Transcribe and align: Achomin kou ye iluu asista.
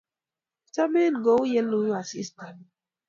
Achomin 0.65 1.15
kou 1.25 1.41
ye 1.51 1.59
iluu 1.61 1.93
asista. 1.99 2.45